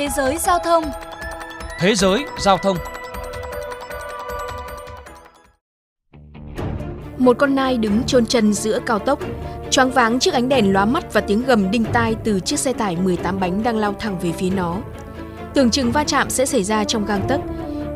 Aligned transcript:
Thế 0.00 0.08
giới 0.16 0.38
giao 0.38 0.58
thông 0.58 0.84
Thế 1.78 1.94
giới 1.94 2.24
giao 2.38 2.58
thông 2.58 2.76
Một 7.18 7.38
con 7.38 7.54
nai 7.54 7.78
đứng 7.78 8.02
chôn 8.06 8.26
chân 8.26 8.52
giữa 8.52 8.78
cao 8.86 8.98
tốc, 8.98 9.18
choáng 9.70 9.90
váng 9.90 10.18
trước 10.18 10.34
ánh 10.34 10.48
đèn 10.48 10.72
lóa 10.72 10.84
mắt 10.84 11.12
và 11.12 11.20
tiếng 11.20 11.44
gầm 11.44 11.70
đinh 11.70 11.84
tai 11.84 12.14
từ 12.24 12.40
chiếc 12.40 12.58
xe 12.58 12.72
tải 12.72 12.96
18 12.96 13.40
bánh 13.40 13.62
đang 13.62 13.76
lao 13.76 13.94
thẳng 13.98 14.18
về 14.18 14.32
phía 14.32 14.50
nó. 14.50 14.76
Tưởng 15.54 15.70
chừng 15.70 15.92
va 15.92 16.04
chạm 16.04 16.30
sẽ 16.30 16.46
xảy 16.46 16.64
ra 16.64 16.84
trong 16.84 17.06
gang 17.06 17.22
tấc, 17.28 17.40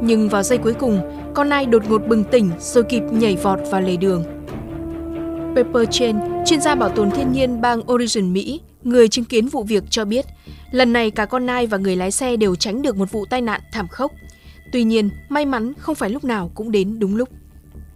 nhưng 0.01 0.29
vào 0.29 0.43
giây 0.43 0.59
cuối 0.59 0.75
cùng, 0.75 1.01
con 1.35 1.49
nai 1.49 1.67
đột 1.67 1.83
ngột 1.89 2.03
bừng 2.09 2.25
tỉnh 2.25 2.51
rồi 2.61 2.85
kịp 2.85 3.03
nhảy 3.11 3.37
vọt 3.37 3.59
vào 3.71 3.81
lề 3.81 3.97
đường. 3.97 4.25
Pepper 5.57 5.89
Chen, 5.91 6.21
chuyên 6.47 6.61
gia 6.61 6.75
bảo 6.75 6.89
tồn 6.89 7.11
thiên 7.11 7.33
nhiên 7.33 7.61
bang 7.61 7.93
Oregon, 7.93 8.33
Mỹ, 8.33 8.61
người 8.85 9.09
chứng 9.09 9.25
kiến 9.25 9.49
vụ 9.49 9.63
việc 9.63 9.85
cho 9.91 10.05
biết, 10.05 10.27
lần 10.71 10.93
này 10.93 11.11
cả 11.11 11.27
con 11.27 11.47
nai 11.47 11.67
và 11.67 11.79
người 11.79 11.97
lái 11.97 12.11
xe 12.11 12.37
đều 12.37 12.55
tránh 12.55 12.83
được 12.83 12.97
một 12.97 13.13
vụ 13.13 13.25
tai 13.27 13.41
nạn 13.41 13.61
thảm 13.73 13.89
khốc. 13.89 14.13
Tuy 14.73 14.85
nhiên, 14.85 15.11
may 15.29 15.47
mắn 15.47 15.73
không 15.79 15.95
phải 15.95 16.11
lúc 16.11 16.25
nào 16.25 16.51
cũng 16.55 16.71
đến 16.71 16.99
đúng 16.99 17.17
lúc. 17.17 17.29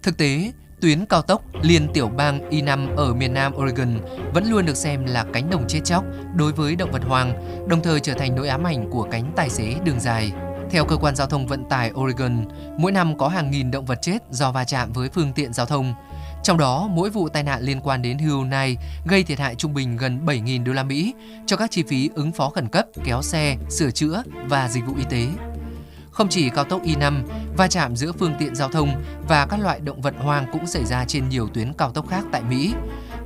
Thực 0.02 0.16
tế, 0.16 0.52
tuyến 0.80 1.06
cao 1.06 1.22
tốc 1.22 1.42
liên 1.62 1.88
tiểu 1.94 2.08
bang 2.08 2.50
I5 2.50 2.96
ở 2.96 3.14
miền 3.14 3.34
Nam 3.34 3.52
Oregon 3.56 4.00
vẫn 4.34 4.50
luôn 4.50 4.66
được 4.66 4.76
xem 4.76 5.04
là 5.04 5.24
cánh 5.32 5.50
đồng 5.50 5.64
chết 5.68 5.80
chóc 5.84 6.04
đối 6.34 6.52
với 6.52 6.76
động 6.76 6.92
vật 6.92 7.02
hoang, 7.04 7.32
đồng 7.68 7.82
thời 7.82 8.00
trở 8.00 8.14
thành 8.14 8.34
nỗi 8.34 8.48
ám 8.48 8.66
ảnh 8.66 8.90
của 8.90 9.08
cánh 9.10 9.32
tài 9.36 9.50
xế 9.50 9.74
đường 9.84 10.00
dài. 10.00 10.32
Theo 10.70 10.84
cơ 10.84 10.96
quan 10.96 11.16
giao 11.16 11.26
thông 11.26 11.46
vận 11.46 11.64
tải 11.68 11.90
Oregon, 11.92 12.44
mỗi 12.78 12.92
năm 12.92 13.18
có 13.18 13.28
hàng 13.28 13.50
nghìn 13.50 13.70
động 13.70 13.84
vật 13.84 13.98
chết 14.02 14.18
do 14.30 14.52
va 14.52 14.64
chạm 14.64 14.92
với 14.92 15.08
phương 15.08 15.32
tiện 15.32 15.52
giao 15.52 15.66
thông. 15.66 15.94
Trong 16.48 16.58
đó, 16.58 16.88
mỗi 16.92 17.10
vụ 17.10 17.28
tai 17.28 17.42
nạn 17.42 17.62
liên 17.62 17.80
quan 17.80 18.02
đến 18.02 18.18
Hyundai 18.18 18.76
gây 19.04 19.22
thiệt 19.22 19.38
hại 19.38 19.54
trung 19.54 19.74
bình 19.74 19.96
gần 19.96 20.26
7.000 20.26 20.64
đô 20.64 20.72
la 20.72 20.82
Mỹ 20.82 21.14
cho 21.46 21.56
các 21.56 21.70
chi 21.70 21.82
phí 21.82 22.10
ứng 22.14 22.32
phó 22.32 22.50
khẩn 22.50 22.68
cấp, 22.68 22.86
kéo 23.04 23.22
xe, 23.22 23.56
sửa 23.70 23.90
chữa 23.90 24.22
và 24.46 24.68
dịch 24.68 24.86
vụ 24.86 24.94
y 24.98 25.04
tế. 25.10 25.26
Không 26.10 26.28
chỉ 26.28 26.50
cao 26.50 26.64
tốc 26.64 26.82
e 26.84 26.92
I5, 26.94 27.22
va 27.56 27.68
chạm 27.68 27.96
giữa 27.96 28.12
phương 28.12 28.34
tiện 28.38 28.54
giao 28.54 28.68
thông 28.68 29.02
và 29.28 29.46
các 29.46 29.60
loại 29.60 29.80
động 29.80 30.00
vật 30.00 30.14
hoang 30.18 30.46
cũng 30.52 30.66
xảy 30.66 30.84
ra 30.84 31.04
trên 31.04 31.28
nhiều 31.28 31.48
tuyến 31.48 31.72
cao 31.72 31.90
tốc 31.92 32.08
khác 32.08 32.24
tại 32.32 32.42
Mỹ. 32.42 32.74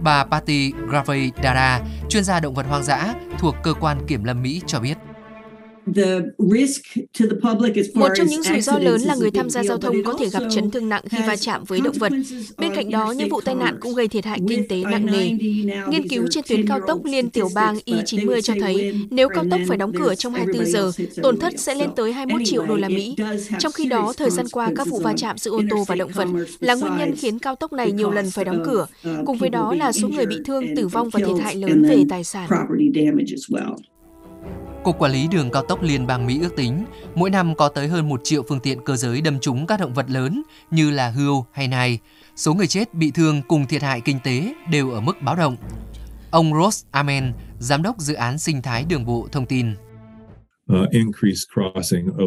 Bà 0.01 0.25
Patty 0.25 0.73
Gravey 0.89 1.31
Dara, 1.43 1.81
chuyên 2.09 2.25
gia 2.25 2.41
động 2.41 2.55
vật 2.55 2.67
hoang 2.69 2.85
dã 2.85 3.15
thuộc 3.39 3.55
cơ 3.63 3.75
quan 3.75 4.07
kiểm 4.07 4.25
lâm 4.25 4.43
Mỹ 4.43 4.63
cho 4.67 4.81
biết. 4.81 4.99
Một 7.95 8.09
trong 8.17 8.27
những 8.27 8.43
rủi 8.43 8.61
ro 8.61 8.79
lớn 8.79 9.01
là 9.01 9.15
người 9.15 9.31
tham 9.31 9.51
gia 9.51 9.63
giao 9.63 9.79
thông 9.79 10.05
có 10.05 10.17
thể 10.19 10.29
gặp 10.29 10.43
chấn 10.51 10.71
thương 10.71 10.89
nặng 10.89 11.03
khi 11.11 11.19
va 11.27 11.37
chạm 11.37 11.65
với 11.65 11.81
động 11.81 11.99
vật. 11.99 12.13
Bên 12.59 12.75
cạnh 12.75 12.91
đó, 12.91 13.13
những 13.17 13.29
vụ 13.29 13.41
tai 13.41 13.55
nạn 13.55 13.77
cũng 13.81 13.95
gây 13.95 14.09
thiệt 14.09 14.25
hại 14.25 14.39
kinh 14.49 14.69
tế 14.69 14.83
nặng 14.91 15.07
nề. 15.07 15.31
Nghiên 15.89 16.09
cứu 16.09 16.27
trên 16.31 16.45
tuyến 16.49 16.69
cao 16.69 16.81
tốc 16.87 17.05
liên 17.05 17.31
tiểu 17.31 17.49
bang 17.55 17.79
I-90 17.85 18.41
cho 18.41 18.55
thấy 18.61 18.95
nếu 19.11 19.29
cao 19.29 19.45
tốc 19.51 19.61
phải 19.69 19.77
đóng 19.77 19.93
cửa 19.93 20.15
trong 20.15 20.35
24 20.35 20.67
giờ, 20.67 20.93
tổn 21.23 21.39
thất 21.39 21.61
sẽ 21.61 21.75
lên 21.75 21.91
tới 21.97 22.13
21 22.13 22.43
triệu 22.45 22.67
đô 22.67 22.77
la 22.77 22.89
Mỹ. 22.89 23.17
Trong 23.59 23.73
khi 23.73 23.85
đó, 23.85 24.13
thời 24.17 24.31
gian 24.31 24.47
qua, 24.53 24.71
các 24.77 24.89
vụ 24.89 24.99
va 24.99 25.15
chạm 25.17 25.39
giữa 25.39 25.51
ô 25.51 25.63
tô 25.71 25.85
và 25.87 25.95
động 25.95 26.11
vật 26.15 26.29
là 26.61 26.75
nguyên 26.75 26.97
nhân 26.97 27.17
khiến 27.17 27.39
cao 27.39 27.57
tốc 27.57 27.73
này 27.73 27.93
nhiều 27.93 28.11
lần 28.11 28.31
phải 28.31 28.45
đóng 28.45 28.63
cửa. 28.67 28.87
Cùng 29.27 29.39
với 29.39 29.51
đó 29.51 29.75
là 29.75 29.93
số 29.93 30.09
người 30.09 30.27
bị 30.27 30.37
thương, 30.45 30.77
tử 30.77 30.89
vong 30.89 31.09
và 31.09 31.21
thiệt 31.21 31.43
hại 31.43 31.55
lớn 31.55 31.83
về 31.89 32.05
tài 32.09 32.25
sản. 32.25 32.49
Cục 34.85 34.99
Quản 34.99 35.13
lý 35.13 35.29
đường 35.29 35.51
cao 35.51 35.63
tốc 35.63 35.83
liên 35.83 36.07
bang 36.07 36.27
Mỹ 36.27 36.41
ước 36.43 36.57
tính, 36.57 36.85
mỗi 37.15 37.31
năm 37.31 37.55
có 37.55 37.69
tới 37.69 37.89
hơn 37.89 38.09
1 38.09 38.21
triệu 38.25 38.43
phương 38.49 38.61
tiện 38.61 38.85
cơ 38.85 38.97
giới 38.97 39.21
đâm 39.21 39.41
trúng 39.41 39.67
các 39.67 39.81
động 39.81 39.95
vật 39.95 40.11
lớn 40.11 40.43
như 40.71 40.91
là 40.91 41.11
hươu 41.11 41.47
hay 41.53 41.69
nai. 41.69 41.99
Số 42.37 42.55
người 42.55 42.67
chết, 42.67 42.95
bị 42.95 43.11
thương 43.11 43.43
cùng 43.49 43.67
thiệt 43.67 43.83
hại 43.83 44.01
kinh 44.01 44.19
tế 44.25 44.55
đều 44.71 44.91
ở 44.91 45.01
mức 45.01 45.23
báo 45.23 45.37
động. 45.37 45.57
Ông 46.31 46.55
Ross 46.55 46.85
Amen, 46.91 47.33
giám 47.59 47.83
đốc 47.83 47.99
dự 47.99 48.15
án 48.15 48.39
sinh 48.39 48.63
thái 48.63 48.85
đường 48.89 49.05
bộ 49.05 49.29
thông 49.33 49.47
tin. 49.47 49.75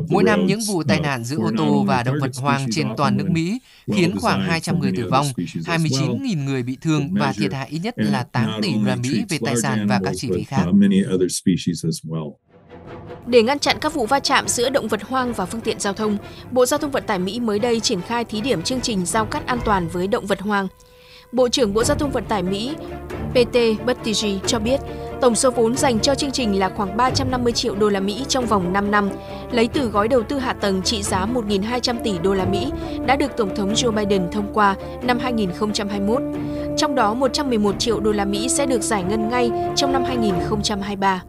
Mỗi 0.09 0.23
năm 0.23 0.45
những 0.45 0.59
vụ 0.67 0.83
tai 0.83 1.00
nạn 1.00 1.23
giữa 1.23 1.38
ô 1.38 1.52
tô 1.58 1.83
và 1.88 2.03
động 2.03 2.16
vật 2.22 2.31
hoang 2.38 2.66
trên 2.72 2.88
toàn 2.98 3.17
nước 3.17 3.30
Mỹ 3.30 3.59
khiến 3.94 4.15
khoảng 4.20 4.42
200 4.42 4.80
người 4.80 4.92
tử 4.98 5.10
vong, 5.11 5.26
29.000 5.36 6.44
người 6.44 6.64
bị 6.64 6.77
thương 6.82 7.14
và 7.14 7.33
thiệt 7.33 7.54
hại 7.54 7.67
ít 7.70 7.80
nhất 7.80 7.94
là 7.98 8.23
8 8.23 8.61
tỷ 8.61 8.73
đô 8.73 8.82
la 8.83 8.95
Mỹ 8.95 9.23
về 9.30 9.38
tài 9.45 9.55
sản 9.58 9.88
và 9.88 9.99
các 10.04 10.14
chi 10.15 10.30
phí 10.36 10.44
khác. 10.44 10.65
Để 13.27 13.43
ngăn 13.43 13.59
chặn 13.59 13.77
các 13.81 13.93
vụ 13.93 14.05
va 14.05 14.19
chạm 14.19 14.47
giữa 14.47 14.69
động 14.69 14.87
vật 14.87 15.03
hoang 15.03 15.33
và 15.33 15.45
phương 15.45 15.61
tiện 15.61 15.80
giao 15.80 15.93
thông, 15.93 16.17
Bộ 16.52 16.65
Giao 16.65 16.77
thông 16.77 16.91
Vận 16.91 17.03
tải 17.03 17.19
Mỹ 17.19 17.39
mới 17.39 17.59
đây 17.59 17.80
triển 17.80 18.02
khai 18.02 18.25
thí 18.25 18.41
điểm 18.41 18.61
chương 18.61 18.81
trình 18.81 19.05
giao 19.05 19.25
cắt 19.25 19.47
an 19.47 19.59
toàn 19.65 19.87
với 19.87 20.08
động 20.08 20.25
vật 20.25 20.41
hoang. 20.41 20.67
Bộ 21.31 21.49
trưởng 21.49 21.73
Bộ 21.73 21.83
Giao 21.83 21.97
thông 21.97 22.11
Vận 22.11 22.25
tải 22.25 22.43
Mỹ 22.43 22.75
PT 23.31 23.85
Buttigieg 23.85 24.39
cho 24.47 24.59
biết, 24.59 24.80
tổng 25.21 25.35
số 25.35 25.52
vốn 25.52 25.77
dành 25.77 25.99
cho 25.99 26.15
chương 26.15 26.31
trình 26.31 26.59
là 26.59 26.69
khoảng 26.69 26.97
350 26.97 27.53
triệu 27.53 27.75
đô 27.75 27.89
la 27.89 27.99
Mỹ 27.99 28.25
trong 28.27 28.45
vòng 28.45 28.73
5 28.73 28.91
năm, 28.91 29.09
lấy 29.52 29.67
từ 29.67 29.87
gói 29.87 30.08
đầu 30.08 30.23
tư 30.23 30.39
hạ 30.39 30.53
tầng 30.53 30.81
trị 30.81 31.03
giá 31.03 31.25
1.200 31.25 31.95
tỷ 32.03 32.17
đô 32.23 32.33
la 32.33 32.45
Mỹ 32.45 32.71
đã 33.05 33.15
được 33.15 33.31
Tổng 33.37 33.55
thống 33.55 33.73
Joe 33.73 33.91
Biden 33.91 34.31
thông 34.31 34.53
qua 34.53 34.75
năm 35.03 35.19
2021. 35.19 36.21
Trong 36.77 36.95
đó 36.95 37.14
111 37.14 37.75
triệu 37.80 37.99
đô 37.99 38.11
la 38.11 38.25
Mỹ 38.25 38.49
sẽ 38.49 38.65
được 38.65 38.81
giải 38.81 39.03
ngân 39.03 39.30
ngay 39.30 39.52
trong 39.75 39.93
năm 39.93 40.03
2023. 40.03 41.21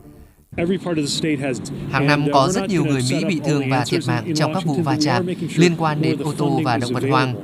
Hàng 1.90 2.06
năm 2.06 2.26
có 2.32 2.48
rất 2.48 2.68
nhiều 2.68 2.84
người 2.84 3.02
Mỹ 3.10 3.24
bị 3.24 3.40
thương 3.44 3.70
và 3.70 3.84
thiệt 3.86 4.00
mạng 4.06 4.34
trong 4.34 4.54
các 4.54 4.64
vụ 4.64 4.74
va 4.74 4.96
chạm 5.00 5.26
liên 5.56 5.72
quan 5.78 6.02
đến 6.02 6.22
ô 6.22 6.32
tô 6.38 6.60
và 6.64 6.76
động 6.76 6.92
vật 6.92 7.02
hoang. 7.10 7.34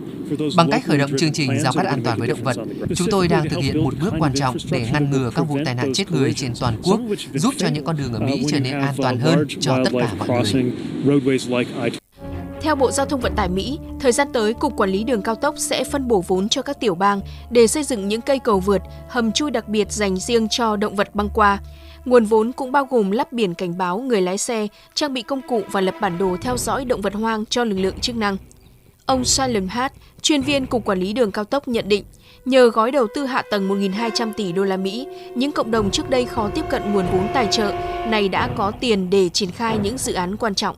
Bằng 0.56 0.70
cách 0.70 0.82
khởi 0.86 0.98
động 0.98 1.10
chương 1.18 1.32
trình 1.32 1.60
giao 1.60 1.72
cắt 1.72 1.86
an 1.86 2.02
toàn 2.04 2.18
với 2.18 2.28
động 2.28 2.42
vật, 2.42 2.56
chúng 2.94 3.08
tôi 3.10 3.28
đang 3.28 3.48
thực 3.48 3.58
hiện 3.58 3.84
một 3.84 3.94
bước 4.00 4.14
quan 4.18 4.34
trọng 4.34 4.56
để 4.70 4.88
ngăn 4.92 5.10
ngừa 5.10 5.30
các 5.34 5.42
vụ 5.42 5.58
tai 5.64 5.74
nạn 5.74 5.92
chết 5.94 6.10
người 6.10 6.32
trên 6.32 6.52
toàn 6.60 6.76
quốc, 6.82 7.00
giúp 7.34 7.54
cho 7.56 7.68
những 7.68 7.84
con 7.84 7.96
đường 7.96 8.12
ở 8.12 8.20
Mỹ 8.20 8.44
trở 8.50 8.60
nên 8.60 8.80
an 8.80 8.94
toàn 8.96 9.18
hơn 9.18 9.46
cho 9.60 9.78
tất 9.84 9.90
cả 10.00 10.14
mọi 10.18 10.28
người. 10.28 10.72
Theo 12.62 12.74
Bộ 12.76 12.90
Giao 12.90 13.06
thông 13.06 13.20
Vận 13.20 13.34
tải 13.36 13.48
Mỹ, 13.48 13.78
thời 14.00 14.12
gian 14.12 14.28
tới, 14.32 14.54
Cục 14.54 14.76
Quản 14.76 14.90
lý 14.90 15.04
Đường 15.04 15.22
Cao 15.22 15.34
tốc 15.34 15.54
sẽ 15.58 15.84
phân 15.84 16.08
bổ 16.08 16.24
vốn 16.26 16.48
cho 16.48 16.62
các 16.62 16.80
tiểu 16.80 16.94
bang 16.94 17.20
để 17.50 17.66
xây 17.66 17.84
dựng 17.84 18.08
những 18.08 18.20
cây 18.20 18.38
cầu 18.38 18.60
vượt, 18.60 18.82
hầm 19.08 19.32
chui 19.32 19.50
đặc 19.50 19.68
biệt 19.68 19.92
dành 19.92 20.16
riêng 20.16 20.48
cho 20.48 20.76
động 20.76 20.96
vật 20.96 21.14
băng 21.14 21.28
qua. 21.34 21.58
Nguồn 22.04 22.24
vốn 22.24 22.52
cũng 22.52 22.72
bao 22.72 22.86
gồm 22.90 23.10
lắp 23.10 23.32
biển 23.32 23.54
cảnh 23.54 23.78
báo 23.78 23.98
người 23.98 24.20
lái 24.20 24.38
xe, 24.38 24.66
trang 24.94 25.14
bị 25.14 25.22
công 25.22 25.40
cụ 25.48 25.62
và 25.70 25.80
lập 25.80 25.94
bản 26.00 26.18
đồ 26.18 26.36
theo 26.40 26.56
dõi 26.56 26.84
động 26.84 27.00
vật 27.00 27.14
hoang 27.14 27.46
cho 27.46 27.64
lực 27.64 27.78
lượng 27.78 28.00
chức 28.00 28.16
năng. 28.16 28.36
Ông 29.06 29.24
Salem 29.24 29.68
Hart, 29.68 29.92
chuyên 30.22 30.42
viên 30.42 30.66
Cục 30.66 30.84
Quản 30.84 30.98
lý 30.98 31.12
Đường 31.12 31.32
Cao 31.32 31.44
tốc 31.44 31.68
nhận 31.68 31.88
định, 31.88 32.04
nhờ 32.44 32.70
gói 32.70 32.91
đầu 32.91 33.06
tư 33.14 33.26
hạ 33.26 33.42
tầng 33.50 33.68
1.200 33.68 34.32
tỷ 34.32 34.52
đô 34.52 34.64
la 34.64 34.76
Mỹ, 34.76 35.06
những 35.34 35.52
cộng 35.52 35.70
đồng 35.70 35.91
trước 35.91 36.10
đây 36.10 36.24
khó 36.24 36.50
tiếp 36.54 36.64
cận 36.70 36.92
nguồn 36.92 37.04
vốn 37.12 37.28
tài 37.34 37.46
trợ 37.50 37.72
này 38.06 38.28
đã 38.28 38.48
có 38.56 38.72
tiền 38.80 39.10
để 39.10 39.28
triển 39.28 39.50
khai 39.50 39.78
những 39.82 39.98
dự 39.98 40.12
án 40.12 40.36
quan 40.36 40.54
trọng. 40.54 40.76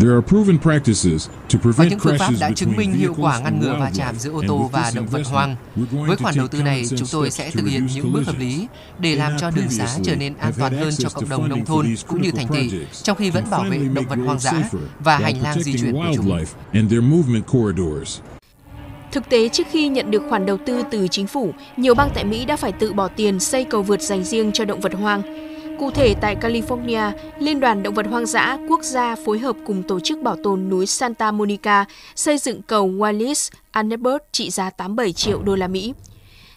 Và 0.00 1.84
những 1.84 1.98
phương 1.98 2.18
pháp 2.18 2.30
đã 2.40 2.50
chứng 2.50 2.76
minh 2.76 2.92
hiệu 2.92 3.14
quả 3.18 3.38
ngăn 3.38 3.60
ngừa 3.60 3.76
va 3.80 3.90
chạm 3.94 4.18
giữa 4.18 4.32
ô 4.32 4.42
tô 4.48 4.70
và 4.72 4.92
động 4.94 5.06
vật 5.06 5.22
hoang. 5.26 5.56
Với 5.92 6.16
khoản 6.16 6.34
đầu 6.36 6.48
tư 6.48 6.62
này, 6.62 6.84
chúng 6.88 7.08
tôi 7.12 7.30
sẽ 7.30 7.50
thực 7.50 7.66
hiện 7.66 7.86
những 7.94 8.12
bước 8.12 8.22
hợp 8.26 8.38
lý 8.38 8.66
để 8.98 9.16
làm 9.16 9.32
cho 9.38 9.50
đường 9.50 9.70
xá 9.70 9.88
trở 10.02 10.16
nên 10.16 10.34
an 10.36 10.52
toàn 10.58 10.78
hơn 10.78 10.92
cho 10.98 11.08
cộng 11.08 11.28
đồng 11.28 11.48
nông 11.48 11.64
thôn 11.64 11.94
cũng 12.06 12.22
như 12.22 12.30
thành 12.30 12.46
thị, 12.48 12.70
trong 13.02 13.16
khi 13.16 13.30
vẫn 13.30 13.44
bảo 13.50 13.64
vệ 13.70 13.78
động 13.78 14.04
vật 14.08 14.18
hoang 14.24 14.38
dã 14.38 14.70
và 15.00 15.18
hành 15.18 15.42
lang 15.42 15.62
di 15.62 15.78
chuyển 15.78 15.92
của 15.92 16.12
chúng. 16.16 16.44
Thực 19.12 19.28
tế, 19.28 19.48
trước 19.48 19.66
khi 19.70 19.88
nhận 19.88 20.10
được 20.10 20.22
khoản 20.28 20.46
đầu 20.46 20.58
tư 20.66 20.82
từ 20.90 21.08
chính 21.08 21.26
phủ, 21.26 21.52
nhiều 21.76 21.94
bang 21.94 22.10
tại 22.14 22.24
Mỹ 22.24 22.44
đã 22.44 22.56
phải 22.56 22.72
tự 22.72 22.92
bỏ 22.92 23.08
tiền 23.08 23.40
xây 23.40 23.64
cầu 23.64 23.82
vượt 23.82 24.02
dành 24.02 24.24
riêng 24.24 24.50
cho 24.52 24.64
động 24.64 24.80
vật 24.80 24.94
hoang. 24.94 25.47
Cụ 25.78 25.90
thể 25.90 26.14
tại 26.20 26.36
California, 26.36 27.12
Liên 27.38 27.60
đoàn 27.60 27.82
Động 27.82 27.94
vật 27.94 28.06
Hoang 28.10 28.26
dã 28.26 28.58
quốc 28.68 28.82
gia 28.82 29.16
phối 29.16 29.38
hợp 29.38 29.56
cùng 29.66 29.82
Tổ 29.82 30.00
chức 30.00 30.22
Bảo 30.22 30.36
tồn 30.44 30.68
núi 30.68 30.86
Santa 30.86 31.30
Monica 31.30 31.84
xây 32.14 32.38
dựng 32.38 32.62
cầu 32.62 32.88
Wallis 32.88 33.50
Annebert 33.70 34.22
trị 34.32 34.50
giá 34.50 34.70
87 34.70 35.12
triệu 35.12 35.42
đô 35.42 35.56
la 35.56 35.68
Mỹ. 35.68 35.94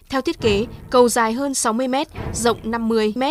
Theo 0.08 0.20
thiết 0.20 0.40
kế, 0.40 0.66
cầu 0.90 1.08
dài 1.08 1.32
hơn 1.32 1.54
60 1.54 1.88
m, 1.88 1.94
rộng 2.34 2.58
50 2.64 3.12
m, 3.16 3.22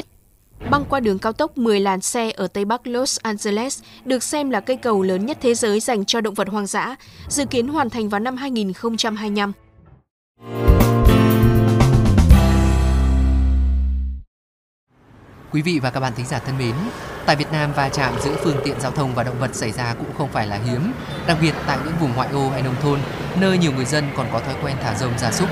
băng 0.72 0.86
qua 0.90 1.00
đường 1.00 1.20
cao 1.20 1.34
tốc 1.34 1.58
10 1.58 1.80
làn 1.80 2.02
xe 2.02 2.32
ở 2.32 2.48
Tây 2.48 2.66
Bắc 2.66 2.88
Los 2.88 3.20
Angeles, 3.20 3.82
được 4.06 4.24
xem 4.24 4.50
là 4.50 4.60
cây 4.60 4.78
cầu 4.78 5.02
lớn 5.02 5.26
nhất 5.26 5.38
thế 5.42 5.54
giới 5.56 5.80
dành 5.80 6.06
cho 6.06 6.22
động 6.22 6.34
vật 6.34 6.50
hoang 6.50 6.68
dã, 6.68 6.96
dự 7.28 7.46
kiến 7.46 7.68
hoàn 7.68 7.90
thành 7.90 8.10
vào 8.10 8.20
năm 8.20 8.38
2025. 8.38 9.54
Quý 15.54 15.62
vị 15.62 15.80
và 15.80 15.90
các 15.90 16.00
bạn 16.00 16.14
thính 16.16 16.26
giả 16.26 16.40
thân 16.40 16.58
mến, 16.58 16.76
tại 17.26 17.36
Việt 17.36 17.52
Nam 17.52 17.74
va 17.74 17.90
chạm 17.90 18.14
giữa 18.22 18.36
phương 18.44 18.58
tiện 18.66 18.82
giao 18.82 18.92
thông 18.92 19.16
và 19.16 19.24
động 19.24 19.40
vật 19.40 19.56
xảy 19.56 19.72
ra 19.72 19.94
cũng 19.94 20.18
không 20.18 20.30
phải 20.32 20.48
là 20.48 20.60
hiếm, 20.66 20.94
đặc 21.28 21.38
biệt 21.42 21.54
tại 21.68 21.78
những 21.86 21.94
vùng 22.00 22.16
ngoại 22.16 22.30
ô 22.32 22.50
hay 22.50 22.62
nông 22.62 22.76
thôn, 22.82 23.00
nơi 23.40 23.58
nhiều 23.58 23.72
người 23.72 23.86
dân 23.86 24.06
còn 24.18 24.28
có 24.34 24.40
thói 24.40 24.56
quen 24.64 24.76
thả 24.84 24.96
rông 24.96 25.18
gia 25.18 25.32
súc. 25.32 25.50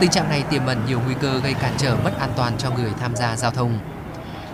Tình 0.00 0.10
trạng 0.10 0.28
này 0.28 0.42
tiềm 0.42 0.66
ẩn 0.66 0.82
nhiều 0.86 1.00
nguy 1.04 1.14
cơ 1.20 1.40
gây 1.40 1.54
cản 1.54 1.72
trở 1.78 1.96
mất 2.04 2.18
an 2.18 2.30
toàn 2.36 2.52
cho 2.58 2.70
người 2.70 2.90
tham 3.00 3.16
gia 3.16 3.36
giao 3.36 3.50
thông. 3.50 3.78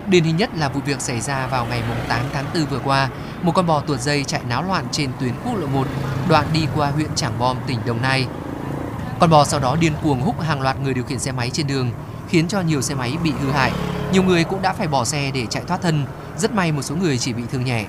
Điển 0.07 0.23
hình 0.23 0.37
nhất 0.37 0.49
là 0.55 0.69
vụ 0.69 0.81
việc 0.85 1.01
xảy 1.01 1.21
ra 1.21 1.47
vào 1.47 1.65
ngày 1.65 1.83
8 2.07 2.19
tháng 2.33 2.45
4 2.53 2.65
vừa 2.65 2.79
qua, 2.79 3.09
một 3.41 3.51
con 3.51 3.67
bò 3.67 3.79
tuột 3.79 3.99
dây 3.99 4.23
chạy 4.23 4.41
náo 4.49 4.63
loạn 4.63 4.85
trên 4.91 5.09
tuyến 5.19 5.33
quốc 5.45 5.55
lộ 5.55 5.67
1, 5.67 5.87
đoạn 6.29 6.45
đi 6.53 6.67
qua 6.75 6.91
huyện 6.91 7.15
Trảng 7.15 7.39
Bom, 7.39 7.57
tỉnh 7.67 7.79
Đồng 7.85 8.01
Nai. 8.01 8.27
Con 9.19 9.29
bò 9.29 9.45
sau 9.45 9.59
đó 9.59 9.77
điên 9.79 9.93
cuồng 10.03 10.21
húc 10.21 10.41
hàng 10.41 10.61
loạt 10.61 10.79
người 10.79 10.93
điều 10.93 11.03
khiển 11.03 11.19
xe 11.19 11.31
máy 11.31 11.49
trên 11.53 11.67
đường, 11.67 11.91
khiến 12.29 12.47
cho 12.47 12.61
nhiều 12.61 12.81
xe 12.81 12.95
máy 12.95 13.17
bị 13.23 13.33
hư 13.41 13.51
hại, 13.51 13.71
nhiều 14.13 14.23
người 14.23 14.43
cũng 14.43 14.61
đã 14.61 14.73
phải 14.73 14.87
bỏ 14.87 15.05
xe 15.05 15.31
để 15.33 15.45
chạy 15.45 15.63
thoát 15.67 15.81
thân, 15.81 16.05
rất 16.37 16.53
may 16.53 16.71
một 16.71 16.81
số 16.81 16.95
người 16.95 17.17
chỉ 17.17 17.33
bị 17.33 17.43
thương 17.51 17.65
nhẹ. 17.65 17.85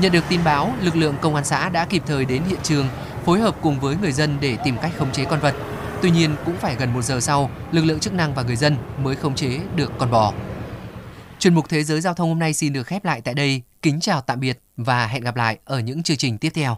Nhận 0.00 0.12
được 0.12 0.24
tin 0.28 0.44
báo, 0.44 0.72
lực 0.80 0.96
lượng 0.96 1.14
công 1.20 1.34
an 1.34 1.44
xã 1.44 1.68
đã 1.68 1.84
kịp 1.84 2.02
thời 2.06 2.24
đến 2.24 2.42
hiện 2.48 2.58
trường, 2.62 2.88
phối 3.24 3.40
hợp 3.40 3.56
cùng 3.62 3.80
với 3.80 3.96
người 3.96 4.12
dân 4.12 4.36
để 4.40 4.56
tìm 4.64 4.76
cách 4.82 4.92
khống 4.98 5.12
chế 5.12 5.24
con 5.24 5.40
vật. 5.40 5.54
Tuy 6.02 6.10
nhiên 6.10 6.36
cũng 6.44 6.56
phải 6.56 6.76
gần 6.76 6.92
một 6.92 7.02
giờ 7.02 7.20
sau, 7.20 7.50
lực 7.72 7.84
lượng 7.84 8.00
chức 8.00 8.12
năng 8.12 8.34
và 8.34 8.42
người 8.42 8.56
dân 8.56 8.76
mới 9.02 9.16
khống 9.16 9.34
chế 9.34 9.60
được 9.76 9.92
con 9.98 10.10
bò. 10.10 10.32
Chuyên 11.38 11.54
mục 11.54 11.68
Thế 11.68 11.84
giới 11.84 12.00
Giao 12.00 12.14
thông 12.14 12.28
hôm 12.28 12.38
nay 12.38 12.54
xin 12.54 12.72
được 12.72 12.86
khép 12.86 13.04
lại 13.04 13.20
tại 13.20 13.34
đây. 13.34 13.62
Kính 13.82 14.00
chào 14.00 14.20
tạm 14.20 14.40
biệt 14.40 14.60
và 14.76 15.06
hẹn 15.06 15.24
gặp 15.24 15.36
lại 15.36 15.58
ở 15.64 15.78
những 15.78 16.02
chương 16.02 16.16
trình 16.16 16.38
tiếp 16.38 16.50
theo. 16.54 16.74